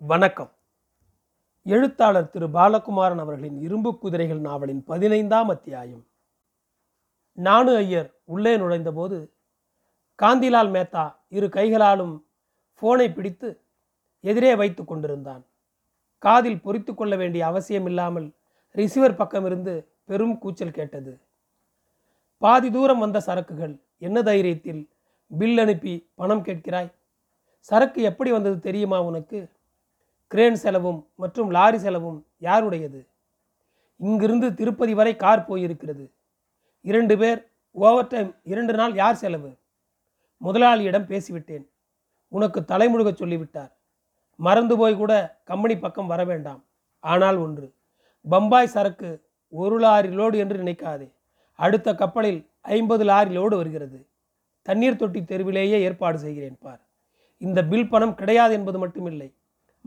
[0.00, 0.52] வணக்கம்.
[1.62, 6.06] எழுத்தாளர் திரு பாலகுமாரன் அவர்களின் இரும்பு குதிரைகள் நாவலின் பதினைந்தாம் அத்தியாயம்.
[7.32, 9.32] நானு ஐயர் உள்ளே நுழைந்தபோது
[10.22, 12.26] காந்திலால் மேத்தா இரு கைகளாலும்
[12.74, 13.60] போனை பிடித்து
[14.20, 15.44] எதிரே வைத்து கொண்டிருந்தான்.
[16.18, 18.32] காதில் பொறித்து கொள்ள வேண்டிய அவசியமில்லாமல்
[18.72, 21.20] ரிசீவர் பக்கமிருந்து பெரும் கூச்சல் கேட்டது.
[22.38, 24.88] பாதி தூரம் வந்த சரக்குகள் என்ன தைரியத்தில்
[25.38, 26.92] பில் அனுப்பி பணம் கேட்கிறாய்?
[27.60, 29.56] சரக்கு எப்படி வந்தது தெரியுமா உனக்கு?
[30.28, 33.06] கிரேன் செலவும் மற்றும் லாரி செலவும் யாருடையது?
[33.96, 36.10] இங்கிருந்து திருப்பதி வரை கார் போயிருக்கிறது.
[36.80, 39.50] இரண்டு பேர் ஓவர் டைம் இரண்டு நாள் யார் செலவு?
[40.36, 41.64] முதலாளியிடம் பேசிவிட்டேன்.
[42.28, 43.72] உனக்கு தலைமுழுக சொல்லிவிட்டார்.
[44.36, 46.64] மறந்து போய் கூட கம்பெனி பக்கம் வர வேண்டாம்.
[47.00, 47.72] ஆனால் ஒன்று
[48.28, 49.10] பம்பாய் சரக்கு
[49.48, 51.12] ஒரு லாரி லோடு என்று நினைக்காதே.
[51.54, 54.06] அடுத்த கப்பலில் ஐம்பது லாரி லோடு வருகிறது.
[54.62, 56.80] தண்ணீர் தொட்டி தெருவிலேயே ஏற்பாடு செய்கிறேன் பார்.
[57.38, 59.32] இந்த பில் பணம் கிடையாது என்பது மட்டுமில்லை.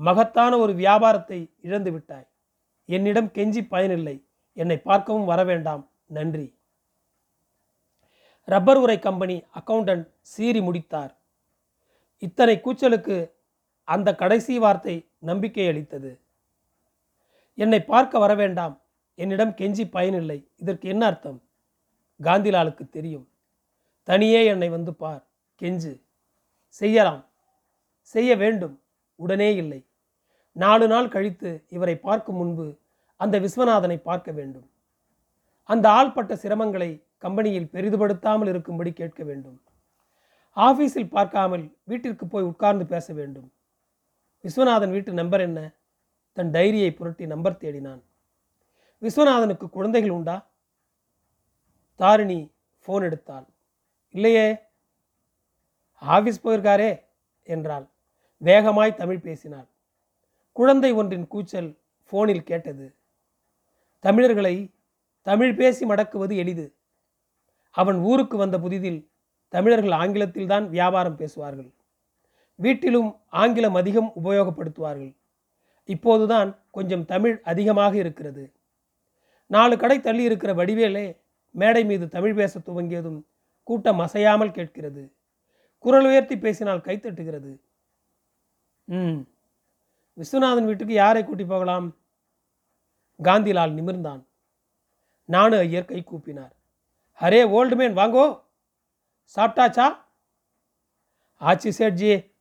[0.01, 2.27] மகத்தான ஒரு வியாபாரத்தை இழந்து விட்டாய்.
[2.85, 4.25] என்னிடம் கெஞ்சி பயனில்லை.
[4.53, 6.57] என்னை பார்க்கவும் வர வேண்டாம் நன்றி.
[8.45, 11.17] ரப்பர் உரை கம்பெனி அக்கவுண்டன்ட் சீறி முடித்தார்.
[12.17, 13.31] இத்தனை கூச்சலுக்கு
[13.83, 16.19] அந்த கடைசி வார்த்தை நம்பிக்கை அளித்தது.
[17.53, 18.81] என்னை பார்க்க வர வேண்டாம்
[19.15, 20.49] என்னிடம் கெஞ்சி பயனில்லை.
[20.55, 21.43] இதற்கு என்ன அர்த்தம்?
[22.23, 23.29] காந்திலாலுக்கு தெரியும்.
[24.03, 25.27] தனியே என்னை வந்து பார்.
[25.55, 26.01] கெஞ்சு.
[26.67, 27.29] செய்யலாம்.
[28.01, 28.81] செய்ய வேண்டும்.
[29.15, 29.85] உடனே இல்லை.
[30.51, 32.79] நாலு நாள் கழித்து இவரை பார்க்கும் முன்பு
[33.17, 34.69] அந்த விஸ்வநாதனை பார்க்க வேண்டும்.
[35.63, 39.61] அந்த ஆள்பட்ட சிரமங்களை கம்பெனியில் பெரிதுபடுத்தாமல் இருக்கும்படி கேட்க வேண்டும்.
[40.57, 43.51] ஆபீஸில் பார்க்காமல் வீட்டிற்கு போய் உட்கார்ந்து பேச வேண்டும்.
[44.43, 45.73] விஸ்வநாதன் வீட்டு நம்பர் என்ன?
[46.33, 48.01] தன் டைரியை புரட்டி நம்பர் தேடினான்.
[49.01, 50.47] விஸ்வநாதனுக்கு குழந்தைகள் உண்டா?
[51.95, 52.51] தாரிணி
[52.85, 53.45] ஃபோன் எடுத்தாள்.
[54.09, 54.55] இல்லையே.
[56.01, 57.01] ஆஃபீஸ் போயிருக்காரே
[57.43, 57.85] என்றாள்.
[58.37, 59.67] வேகமாய் தமிழ் பேசினாள்.
[60.51, 61.79] குழந்தை ஒன்றின் கூச்சல்
[62.11, 62.95] ஃபோனில் கேட்டது.
[63.99, 64.73] தமிழர்களை
[65.21, 66.75] தமிழ் பேசி மடக்குவது எளிது.
[67.71, 69.09] அவன் ஊருக்கு வந்த புதிதில்
[69.47, 71.73] தமிழர்கள் ஆங்கிலத்தில்தான் வியாபாரம் பேசுவார்கள்.
[72.55, 75.15] வீட்டிலும் ஆங்கிலம் அதிகம் உபயோகப்படுத்துவார்கள்.
[75.85, 78.53] இப்போதுதான் கொஞ்சம் தமிழ் அதிகமாக இருக்கிறது.
[79.47, 81.17] நாலு கடை தள்ளி இருக்கிற வடிவேலே
[81.49, 83.21] மேடை மீது தமிழ் பேச துவங்கியதும்
[83.63, 85.13] கூட்டம் அசையாமல் கேட்கிறது.
[85.79, 87.59] குரல் உயர்த்தி பேசினால் கைத்தட்டுகிறது
[88.87, 89.27] ம்.
[90.21, 91.95] விஸ்வநாதன் வீட்டுக்கு யாரை கூட்டி போகலாம்?
[93.23, 94.25] காந்திலால் நிமிர்ந்தான்.
[95.25, 96.51] நானு ஐயர் கை கூப்பினார்.
[97.21, 98.43] அரே ஓல்டு மேன் வாங்கோ.
[99.35, 99.95] சாப்பிட்டாச்சா?
[101.35, 102.33] ஆச்சு சேட்ஜி.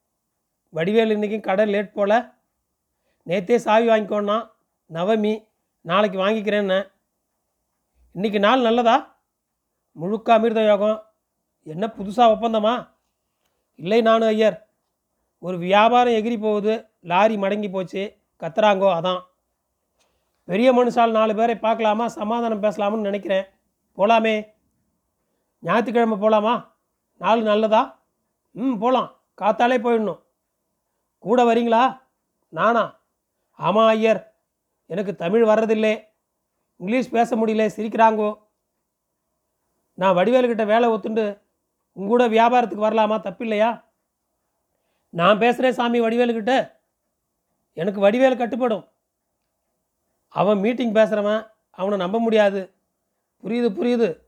[0.72, 2.34] வடிவேல் இன்னைக்கும் கடை லேட் போல.
[3.26, 4.50] நேத்தே சாவி வாங்கிக்கோன்னா
[4.92, 5.46] நவமி
[5.80, 6.92] நாளைக்கு வாங்கிக்கிறேன்னு.
[8.12, 9.22] இன்னைக்கு நாள் நல்லதா?
[9.92, 11.04] முழுக்க அமிர்த யோகம்.
[11.62, 12.88] என்ன புதுசாக ஒப்பந்தமா?
[13.74, 14.69] இல்லை நானு ஐயர்.
[15.42, 18.02] ஒரு வியாபாரம் எகிரி போகுது லாரி மடங்கி போச்சு
[18.40, 19.20] கத்துறாங்கோ அதான்.
[20.44, 23.46] பெரிய மனுஷால் நாலு பேரை பார்க்கலாமா சமாதானம் பேசலாம்னு நினைக்கிறேன்.
[23.98, 24.34] போகலாமே
[25.58, 26.76] ஞாயிற்றுக்கிழமை போகலாமா
[27.16, 28.02] நாள் நல்லதா?
[28.50, 29.08] ம் போகலாம்
[29.42, 30.20] காத்தாலே போயிடணும்.
[31.18, 32.00] கூட வரீங்களா?
[32.48, 33.00] நானா?
[33.52, 34.34] ஆமாம் ஐயர்.
[34.86, 36.04] எனக்கு தமிழ் வர்றதில்லை.
[36.76, 38.30] இங்கிலீஷ் பேச முடியல சிரிக்கிறாங்கோ.
[39.94, 41.24] நான் வடிவேலுக்கிட்ட வேலை ஒத்துண்டு
[41.96, 43.16] உங்கூட வியாபாரத்துக்கு வரலாமா?
[43.26, 43.70] தப்பில்லையா?
[45.10, 46.72] நான் பேசுகிறேன் சாமி வடிவேலுக்கிட்ட.
[47.72, 48.88] எனக்கு வடிவேலு கட்டுப்படும்.
[50.28, 52.74] அவன் மீட்டிங் பேசுகிறவன் அவனை நம்ப முடியாது.
[53.42, 54.18] புரியுது புரியுது.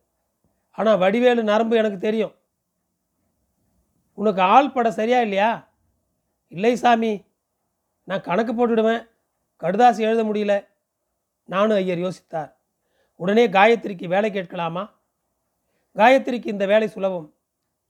[0.70, 2.34] ஆனால் வடிவேலு நரம்பு எனக்கு தெரியும்.
[4.15, 5.69] உனக்கு ஆள் பட சரியா இல்லையா?
[6.48, 7.25] இல்லை சாமி.
[8.04, 9.09] நான் கணக்கு போட்டுடுவேன்.
[9.60, 10.66] கடுதாசி எழுத முடியல.
[11.44, 12.53] நானும் ஐயர் யோசித்தார்.
[13.16, 15.00] உடனே காயத்ரிக்கு வேலை கேட்கலாமா?
[15.94, 17.34] காயத்ரிக்கு இந்த வேலை சுலபம்.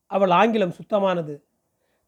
[0.07, 1.43] அவள் ஆங்கிலம் சுத்தமானது.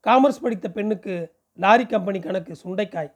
[0.07, 3.13] காமர்ஸ் படித்த பெண்ணுக்கு லாரி கம்பெனி கணக்கு சுண்டைக்காய்.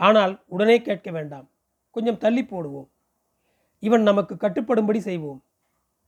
[0.00, 1.50] ஆனால் உடனே கேட்க வேண்டாம்.
[1.90, 2.88] கொஞ்சம் தள்ளி போடுவோம்.
[3.78, 5.44] இவன் நமக்கு கட்டுப்படும்படி செய்வோம்.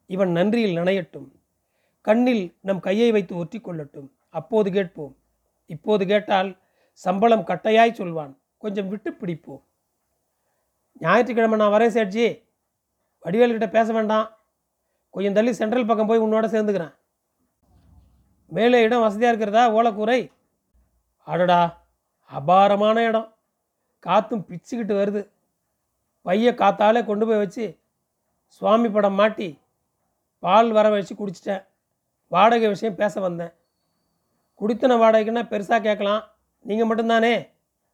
[0.06, 1.28] இவன் நன்றியில் நனையட்டும்.
[2.00, 5.16] கண்ணில் நம் கையை வைத்து ஒற்றி கொள்ளட்டும் அப்போது கேட்போம்.
[5.66, 6.56] இப்போது கேட்டால்
[6.92, 8.38] சம்பளம் கட்டையாய் சொல்வான்.
[8.58, 9.62] கொஞ்சம் விட்டு பிடிப்போம்.
[10.98, 12.26] ஞாயிற்றுக்கிழமை நான் வரேன் சேட்ஜி.
[13.24, 14.28] வடிவேல்கிட்ட பேச வேண்டாம்.
[15.10, 16.94] கொஞ்சம் தள்ளி சென்ட்ரல் பக்கம் போய் உன்னோட சேர்ந்துக்கிறேன்.
[18.46, 19.74] மேலே இடம் வசதியாக இருக்கிறதா?
[19.74, 20.30] ஓலக்கூரை.
[21.24, 21.86] அடடா
[22.26, 23.34] அபாரமான இடம்.
[23.98, 25.30] காற்றும் பிச்சுக்கிட்டு வருது.
[26.22, 27.78] பைய காத்தாலே கொண்டு போய் வச்சு
[28.46, 29.58] சுவாமி படம் மாட்டி
[30.38, 31.66] பால் வர வச்சு குடிச்சிட்டேன்.
[32.28, 33.52] வாடகை விஷயம் பேச வந்தேன்.
[34.60, 36.30] குடித்தன வாடகைக்குன்னா பெருசாக கேட்கலாம்.
[36.60, 37.48] நீங்கள் மட்டும்தானே?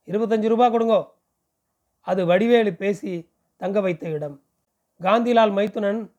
[0.06, 1.06] இருபத்தஞ்சி ரூபா கொடுங்கோ.
[2.00, 4.42] அது வடிவேலு பேசி தங்க வைத்த இடம்.
[5.00, 6.10] காந்திலால் மைத்துனன்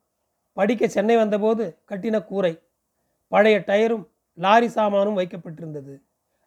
[0.54, 2.62] படிக்க சென்னை வந்தபோது கட்டின கூரை.
[3.28, 4.11] பழைய டயரும்
[4.44, 5.94] லாரி சாமானும் வைக்கப்பட்டிருந்தது.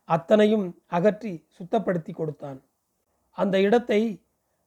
[0.09, 2.59] அத்தனையும் அகற்றி சுத்தப்படுத்தி கொடுத்தான்.
[3.39, 4.01] அந்த இடத்தை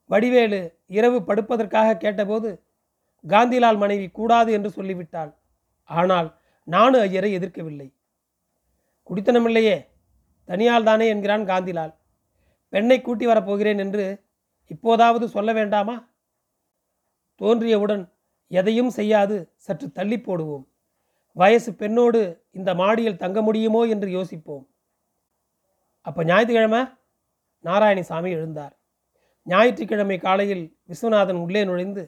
[0.10, 0.62] வடிவேலு
[0.98, 2.50] இரவு படுப்பதற்காக கேட்டபோது
[3.24, 5.32] காந்திலால் மனைவி கூடாது என்று சொல்லிவிட்டாள்.
[5.90, 6.30] ஆனால்
[6.68, 7.88] நானு ஐயரை எதிர்க்கவில்லை.
[9.10, 9.78] குடித்தனமில்லையே
[10.50, 11.94] தனியால் தானே என்கிறான் காந்திலால்.
[12.74, 14.06] பெண்ணை கூட்டி வரப்போகிறேன் என்று
[14.74, 15.96] இப்போதாவது சொல்ல வேண்டாமா?
[17.42, 18.04] தோன்றியவுடன்
[18.52, 19.36] எதையும் செய்யாது
[19.66, 20.66] சற்று தள்ளி போடுவோம்.
[21.38, 24.66] வயசு பெண்ணோடு இந்த மாடியில் தங்க முடியுமோ என்று யோசிப்போம்.
[26.06, 26.82] அப்போ ஞாயிற்றுக்கிழமை
[27.66, 28.74] நாராயணசாமி எழுந்தார்.
[29.48, 32.04] ஞாயிற்றுக்கிழமை காலையில் விஸ்வநாதன் உள்ளே நுழைந்து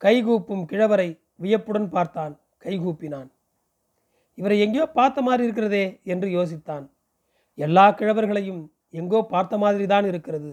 [0.00, 2.34] கைகூப்பும் கிழவரை வியப்புடன் பார்த்தான்.
[2.58, 3.30] கைகூப்பினான்
[4.38, 6.84] இவரை எங்கேயோ பார்த்த மாதிரி இருக்கிறதே என்று யோசித்தான்.
[7.58, 8.62] எல்லா கிழவர்களையும்
[9.00, 10.50] எங்கோ பார்த்த மாதிரி தான் இருக்கிறது.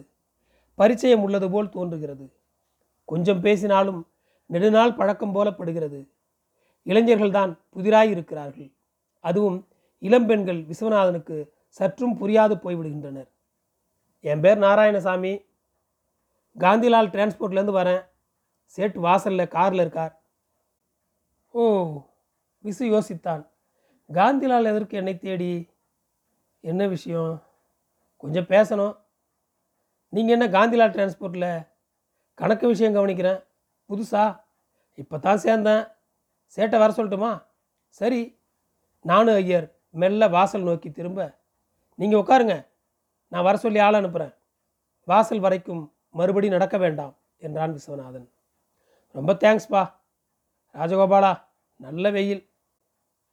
[0.79, 2.25] பரிச்சயம் உள்ளது போல் தோன்றுகிறது.
[3.09, 3.99] கொஞ்சம் பேசினாலும்
[4.49, 5.99] நெடுநாள் பழக்கம் போலப்படுகிறது
[6.85, 8.69] இளைஞர்கள்தான் புதிராய் இருக்கிறார்கள்
[9.19, 9.67] அதுவும்
[9.99, 13.29] இளம்பெண்கள் விஸ்வநாதனுக்கு சற்றும் புரியாது போய்விடுகின்றனர்.
[14.19, 15.45] என் பேர் நாராயணசாமி.
[16.59, 18.03] காந்திலால் டிரான்ஸ்போர்ட்லேருந்து வரேன்.
[18.77, 20.21] சேட்டு வாசலில் காரில் இருக்கார்.
[21.49, 21.63] ஓ
[22.63, 23.47] விசு யோசித்தான்.
[24.13, 25.69] காந்திலால் எதற்கு என்னை தேடி?
[26.59, 27.43] என்ன விஷயம்?
[28.17, 28.97] கொஞ்சம் பேசணும்.
[30.09, 31.67] நீங்கள் என்ன காந்திலால் டிரான்ஸ்போர்ட்டில்
[32.33, 33.43] கணக்கு விஷயம் கவனிக்கிறேன்?
[33.89, 34.41] புதுசா?
[34.95, 35.91] இப்போ தான் சேர்ந்தேன்.
[36.55, 37.45] சேட்டை வர சொல்லட்டுமா?
[37.89, 38.39] சரி.
[39.01, 41.39] நானும் ஐயர் மெல்ல வாசல் நோக்கி திரும்ப
[41.95, 42.67] நீங்கள் உட்காருங்க.
[43.27, 44.33] நான் வர சொல்லி ஆள் அனுப்புகிறேன்
[45.05, 48.29] வாசல் வரைக்கும் மறுபடி நடக்க வேண்டாம் என்றான் விஸ்வநாதன்.
[49.07, 49.93] ரொம்ப தேங்க்ஸ்ப்பா.
[50.73, 51.43] ராஜகோபாலா
[51.75, 52.49] நல்ல வெயில்.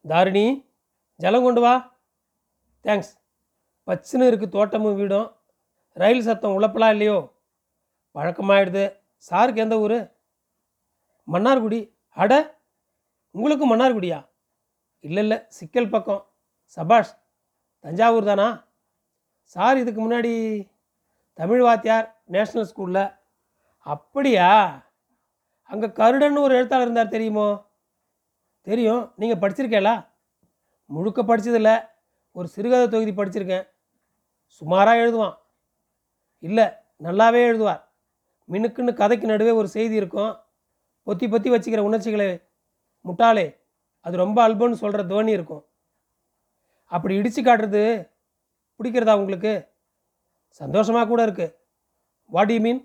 [0.08, 0.70] தாரிணி
[1.16, 1.98] ஜலம் கொண்டு வா.
[2.82, 3.12] தேங்க்ஸ்.
[3.86, 5.36] பச்சுன்னு இருக்குது தோட்டமும் வீடும்.
[5.92, 7.34] ரயில் சத்தம் உழப்பலாம் இல்லையோ?
[8.14, 9.00] பழக்கமாயிடுது
[9.30, 10.12] சாருக்கு எந்த ஊர்?
[11.32, 11.92] மன்னார்குடி.
[12.10, 12.57] அட
[13.38, 14.28] உங்களுக்கும் மன்னார்குடியா
[15.00, 15.38] இல்லை இல்லை.
[15.48, 16.26] சிக்கல் பக்கம்.
[16.64, 17.18] சபாஷ்
[17.78, 18.66] தஞ்சாவூர் தானா?
[19.42, 20.32] சார் இதுக்கு முன்னாடி
[21.34, 23.18] தமிழ் வாத்தியார் நேஷ்னல் ஸ்கூலில்.
[23.78, 24.82] அப்படியா?
[25.62, 27.64] அங்கே கருடன்னு ஒரு எழுத்தாளர் இருந்தார் தெரியுமோ?
[28.60, 29.12] தெரியும்.
[29.16, 30.06] நீங்கள் படிச்சிருக்கேளா
[30.86, 31.88] முழுக்க படிச்சதில்ல.
[32.32, 33.68] ஒரு சிறுகதை தொகுதி படிச்சிருக்கேன்.
[34.46, 35.36] சுமாராக எழுதுவான்.
[36.38, 36.64] இல்லை
[37.02, 37.82] நல்லாவே எழுதுவார்.
[38.48, 40.36] மினுக்குன்னு கதைக்கு நடுவே ஒரு செய்தி இருக்கும்.
[41.06, 42.47] பொத்தி பொத்தி வச்சுக்கிற உணர்ச்சிகளை
[43.08, 43.46] முட்டாளே
[44.06, 45.64] அது ரொம்ப அல்பம்னு சொல்கிற தோனி இருக்கும்.
[46.92, 47.82] அப்படி இடித்து காட்டுறது
[48.80, 49.52] பிடிக்கிறதா உங்களுக்கு?
[50.60, 51.54] சந்தோஷமாக கூட இருக்குது
[52.34, 52.80] வாட் யூ மீன்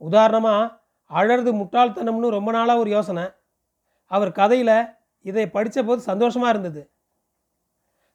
[0.00, 0.70] உதாரணமாக
[1.10, 3.24] அழறது முட்டாள்தனம்னு ரொம்ப நாளாக ஒரு யோசனை.
[4.10, 4.76] அவர் கதையில்
[5.30, 6.82] இதை படித்த போது சந்தோஷமாக இருந்தது.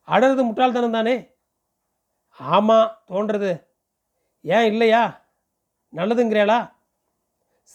[0.08, 1.16] அழறது முட்டாள்தனம் தானே?
[2.40, 3.52] ஆமாம் தோன்றது.
[4.46, 5.04] ஏன் இல்லையா?
[5.94, 6.60] நல்லதுங்கிறேளா?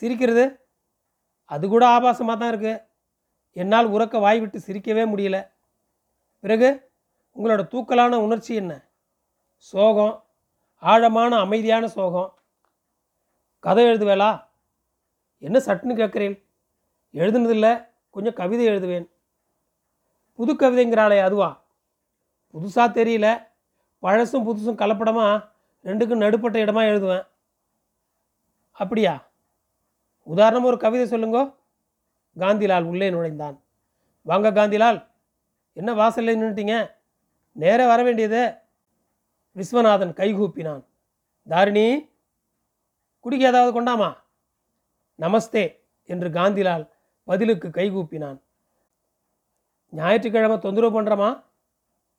[0.02, 0.44] சிரிக்கிறது
[1.54, 2.82] அது கூட ஆபாசமாக தான் இருக்குது
[3.52, 5.50] என்னால் உறக்க வாய் விட்டு சிரிக்கவே முடியல.
[6.40, 6.90] பிறகு
[7.36, 8.88] உங்களோட தூக்கலான உணர்ச்சி என்ன?
[9.56, 10.24] சோகம்
[10.78, 12.34] ஆழமான அமைதியான சோகம்.
[13.58, 14.44] கதை எழுதுவேளா?
[15.38, 16.44] என்ன சட்டுன்னு கேட்குறேன்
[17.12, 19.10] எழுதுனதில்ல கொஞ்சம் கவிதை எழுதுவேன்.
[20.32, 21.64] புது கவிதைங்கிறாளே அதுவா?
[22.52, 23.46] புதுசாக தெரியல.
[24.02, 25.48] பழசும் புதுசும் கலப்படமாக
[25.84, 27.26] ரெண்டுக்கும் நடுப்பட்ட இடமா எழுதுவேன்.
[28.72, 29.30] அப்படியா?
[30.22, 31.54] உதாரணமாக ஒரு கவிதை சொல்லுங்கோ.
[32.38, 33.56] காந்திலால் உள்ளே நுழைந்தான்.
[34.26, 34.98] வாங்க காந்திலால்
[35.72, 36.74] என்ன வாசலில் நின்றுட்டீங்க
[37.52, 38.54] நேரா வர வேண்டியது.
[39.56, 40.84] விஸ்வநாதன் கைகூப்பினான்
[41.48, 41.86] தாரிணி
[43.20, 44.10] குடிக்க ஏதாவது கொண்டாமா?
[45.18, 45.64] நமஸ்தே
[46.02, 46.84] என்று காந்திலால்
[47.24, 48.38] பதிலுக்கு கைகூப்பினான்
[49.92, 51.44] ஞாயிற்றுக்கிழமை தொந்தரவு பண்ணுறமா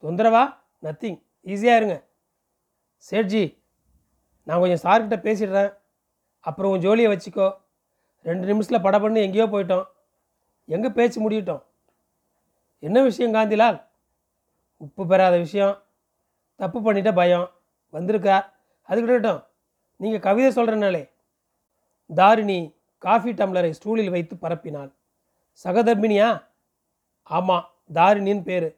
[0.04, 0.44] தொந்தரவா?
[0.84, 1.20] நத்திங்.
[1.44, 1.96] ஈஸியாக இருங்க.
[3.10, 3.44] சேட்ஜி
[4.44, 5.72] நான் கொஞ்சம் சார்கிட்ட பேசிடுறேன்.
[6.40, 7.48] அப்புறம் உன் ஜோலியை வச்சுக்கோ.
[8.24, 9.86] ரெண்டு நிமிஷத்தில் படப்பண்ணு எங்கேயோ போயிட்டோம்.
[10.66, 11.64] எங்கே பேச்சு முடியட்டும்?
[12.80, 13.84] என்ன விஷயம் காந்திலால்?
[14.78, 15.82] உப்பு பெறாத விஷயம்.
[16.56, 17.50] தப்பு பண்ணிட்ட பயம்.
[17.94, 18.46] வந்திருக்கா?
[18.82, 19.46] அது கிட்டட்டும்.
[19.96, 21.10] நீங்கள் கவிதை சொல்கிறனாலே
[22.16, 24.94] தாரிணி காஃபி டம்ளரை ஸ்டூலில் வைத்து பரப்பினாள்.
[25.64, 26.44] சகதர்பிணியா?
[27.24, 28.78] ஆமாம் தாரிணின்னு பேர்.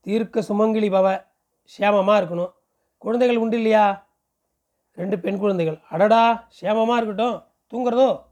[0.00, 1.24] தீர்க்க சுமங்கிலி பவ.
[1.78, 2.52] சேமமாக இருக்கணும்.
[2.98, 4.06] குழந்தைகள் உண்டு இல்லையா?
[4.94, 5.80] ரெண்டு பெண் குழந்தைகள்.
[5.90, 7.44] அடடா சேமமாக இருக்கட்டும்.
[7.70, 8.22] தூங்குறதோ?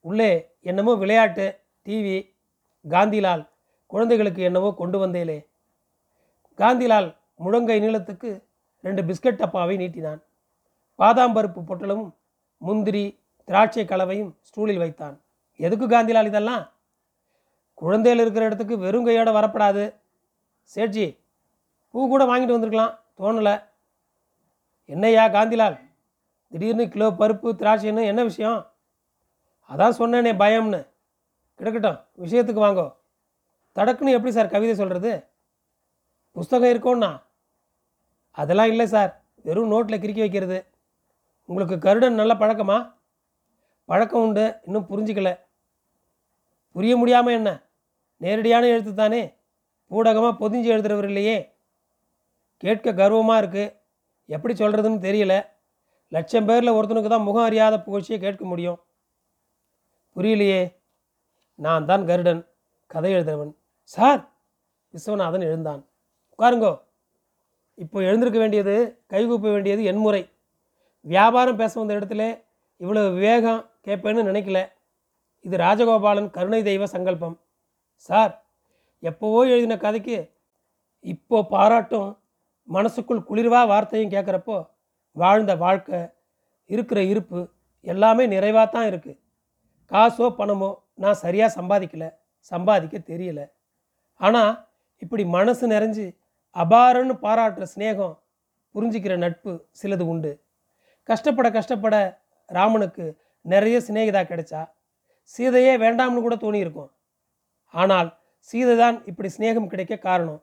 [0.00, 1.63] உள்ளே என்னமோ விளையாட்டு.
[1.84, 2.34] டிவி
[2.88, 3.48] காந்திலால்
[3.86, 5.46] குழந்தைகளுக்கு என்னவோ கொண்டு வந்தேலே.
[6.56, 8.42] காந்திலால் முழங்கை நீளத்துக்கு
[8.82, 10.22] ரெண்டு பிஸ்கட் டப்பாவை நீட்டினான்.
[10.94, 12.10] பாதாம் பருப்பு பொட்டலமும்
[12.58, 15.20] முந்திரி திராட்சை கலவையும் ஸ்டூலில் வைத்தான்.
[15.56, 16.70] எதுக்கு காந்திலால் இதெல்லாம்?
[17.74, 19.94] குழந்தைகள் இருக்கிற இடத்துக்கு வெறும் கையோடு வரப்படாது.
[20.74, 21.18] சேட்ஜி
[21.90, 22.98] பூ கூட வாங்கிட்டு வந்திருக்கலாம்.
[23.18, 23.64] தோணலை.
[24.86, 25.80] என்னய்யா காந்திலால்?
[26.48, 28.66] திடீர்னு கிலோ பருப்பு திராட்சைன்னு என்ன விஷயம்?
[29.68, 30.92] அதான் சொன்னேனே பயம்னு.
[31.58, 31.98] கிடக்கட்டும்.
[32.22, 32.86] விஷயத்துக்கு வாங்கோ.
[33.74, 35.26] தடக்குன்னு எப்படி சார் கவிதை சொல்கிறது
[36.32, 37.22] புஸ்தகம் இருக்கோன்னா
[38.30, 39.24] அதெல்லாம் இல்லை சார்.
[39.42, 40.66] வெறும் நோட்டில் கிறுக்கி வைக்கிறது.
[41.46, 42.94] உங்களுக்கு கருடன் நல்ல பழக்கமா?
[43.84, 44.54] பழக்கம் உண்டு.
[44.64, 45.38] இன்னும் புரிஞ்சிக்கல.
[46.72, 47.62] புரிய முடியாமல் என்ன?
[48.16, 49.34] நேரடியான எழுத்து தானே
[49.90, 51.52] ஊடகமாக பொதிஞ்சு எழுதுகிறவர் இல்லையே.
[52.56, 53.76] கேட்க கர்வமாக இருக்குது
[54.26, 55.46] எப்படி சொல்கிறதுன்னு தெரியல.
[56.08, 58.80] லட்சம் பேரில் ஒருத்தனுக்கு தான் முகம் அறியாத புகழ்ச்சியை கேட்க முடியும்.
[60.16, 60.82] புரியலையே.
[61.58, 62.40] நான் தான் கருடன்.
[62.90, 63.52] கதை எழுதுறவன்
[63.90, 64.20] சார்!
[64.94, 65.82] விஸ்வநாதன் எழுந்தான்.
[66.32, 66.72] உட்காருங்கோ.
[67.78, 68.74] இப்போ எழுந்திருக்க வேண்டியது
[69.12, 70.22] கைகூப்ப வேண்டியது என் முறை.
[71.04, 72.22] வியாபாரம் பேச வந்த இடத்துல
[72.80, 74.58] இவ்வளவு விவேகம் கேட்பேன்னு நினைக்கல.
[75.44, 77.36] இது ராஜகோபாலன் கருணை தெய்வ சங்கல்பம்.
[78.08, 78.32] சார்
[79.02, 80.16] எப்போவோ எழுதின கதைக்கு
[81.04, 82.10] இப்போ பாராட்டும்
[82.68, 84.56] மனசுக்குள் குளிர்வா வார்த்தையும் கேட்குறப்போ
[85.16, 86.00] வாழ்ந்த வாழ்க்கை
[86.70, 87.40] இருக்கிற இருப்பு
[87.84, 89.18] எல்லாமே நிறைவாக தான் இருக்குது
[89.90, 90.70] காசோ பணமோ
[91.02, 92.06] நான் சரியாக சம்பாதிக்கல
[92.52, 93.40] சம்பாதிக்க தெரியல.
[94.20, 94.52] ஆனால்
[95.02, 96.04] இப்படி மனசு நிறைஞ்சு
[96.56, 98.14] அபாரன்னு பாராட்டுற சிநேகம்
[98.74, 100.32] புரிஞ்சிக்கிற நட்பு சிலது உண்டு.
[101.08, 101.96] கஷ்டப்பட கஷ்டப்பட
[102.48, 103.04] ராமனுக்கு
[103.44, 104.60] நிறைய சிநேகிதா கிடைச்சா
[105.34, 106.90] சீதையே வேண்டாம்னு கூட தோணியிருக்கும்
[107.74, 108.08] ஆனால்
[108.48, 110.40] சீதை தான் இப்படி சிநேகம் கிடைக்க காரணம்.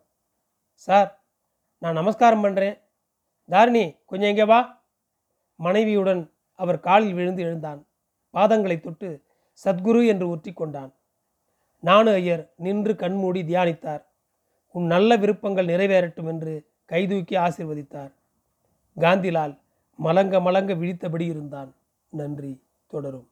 [0.88, 1.10] சார்
[1.82, 2.78] நான் நமஸ்காரம் பண்ணுறேன்
[3.50, 4.60] தாரிணி கொஞ்சம் இங்கே வா.
[5.60, 6.22] மனைவியுடன்
[6.60, 7.80] அவர் காலில் விழுந்து எழுந்தான்.
[8.34, 9.10] பாதங்களை தொட்டு
[9.66, 10.94] சத்குரு என்று ஒற்றி கொண்டான்
[11.80, 14.04] நானு ஐயர் நின்று கண்மூடி தியானித்தார்.
[14.72, 18.12] உன் நல்ல விருப்பங்கள் நிறைவேறட்டும் என்று கைதூக்கி ஆசிர்வதித்தார்.
[19.00, 19.60] காந்திலால்
[19.96, 21.76] மலங்க மலங்க விழித்தபடி இருந்தான்.
[22.10, 22.64] நன்றி.
[22.88, 23.31] தொடரும்.